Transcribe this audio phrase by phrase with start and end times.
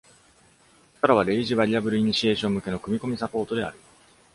[0.99, 3.77] Scala は、レイジーバリアブルイニシエーション向けの組み込みサポートである。